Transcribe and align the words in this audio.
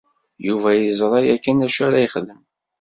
Yuba 0.47 0.69
yeẓra 0.73 1.19
yakan 1.27 1.65
acu 1.65 1.81
ara 1.85 2.03
yexdem. 2.03 2.41